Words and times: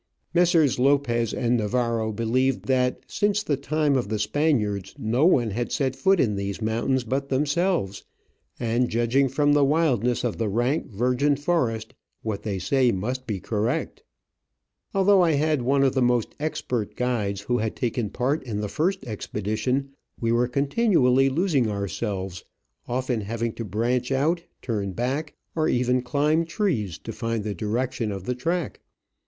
Messrs. 0.33 0.77
Digitized 0.77 0.77
by 0.77 0.81
VjOOQIC 0.81 0.81
OF 0.81 0.81
AN 0.81 0.89
Orchid 0.89 0.89
Hunter, 0.89 1.37
177 1.37 1.45
Lopez 1.45 1.45
and 1.45 1.57
Navarro 1.57 2.11
believed 2.11 2.65
that 2.65 3.03
since 3.07 3.43
the 3.43 3.57
time 3.57 3.95
of 3.95 4.09
the 4.09 4.17
Spaniards 4.17 4.95
no 4.97 5.25
one 5.27 5.49
had 5.51 5.71
set 5.71 5.95
foot 5.95 6.19
in 6.19 6.35
these 6.35 6.59
mountains 6.63 7.03
but 7.03 7.29
themselves, 7.29 8.03
and, 8.59 8.89
judging 8.89 9.29
from 9.29 9.53
the 9.53 9.63
wildness 9.63 10.23
of 10.23 10.37
the 10.39 10.49
rank, 10.49 10.87
virgin 10.87 11.35
forest, 11.35 11.93
what 12.23 12.41
they 12.41 12.57
say 12.57 12.91
must 12.91 13.27
be 13.27 13.39
correct. 13.39 14.01
GOLD 14.91 15.05
MINERS 15.05 15.19
HUTS. 15.19 15.21
Although 15.21 15.21
I 15.21 15.31
had 15.33 15.61
one 15.61 15.83
of 15.83 15.93
the 15.93 16.01
most 16.01 16.33
expert 16.39 16.95
guides 16.95 17.41
who 17.41 17.59
had 17.59 17.75
taken 17.75 18.09
part 18.09 18.41
in 18.41 18.59
the 18.61 18.67
first 18.69 19.05
expedition, 19.05 19.89
we 20.19 20.31
were 20.31 20.47
con 20.47 20.65
tinually 20.65 21.29
losing 21.29 21.69
ourselves, 21.69 22.43
often 22.87 23.21
having 23.21 23.53
to 23.53 23.63
branch 23.63 24.11
out, 24.11 24.41
turn 24.63 24.93
back, 24.93 25.35
or 25.55 25.69
even 25.69 26.01
climb 26.01 26.43
trees, 26.43 26.97
to 26.97 27.13
find 27.13 27.43
the 27.43 27.53
direction 27.53 28.11
of 28.11 28.23
the 28.23 28.33
track. 28.33 28.79